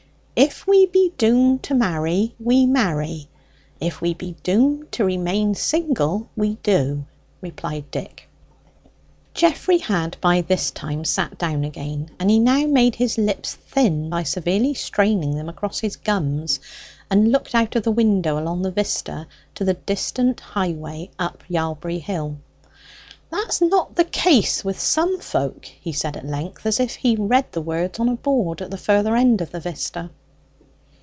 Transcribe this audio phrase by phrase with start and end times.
[0.33, 3.27] "If we be doomed to marry, we marry;
[3.79, 7.05] if we be doomed to remain single, we do,"
[7.41, 8.27] replied Dick.
[9.35, 14.09] Geoffrey had by this time sat down again, and he now made his lips thin
[14.09, 16.59] by severely straining them across his gums,
[17.11, 21.99] and looked out of the window along the vista to the distant highway up Yalbury
[21.99, 22.37] Hill.
[23.29, 27.51] "That's not the case with some folk," he said at length, as if he read
[27.51, 30.09] the words on a board at the further end of the vista.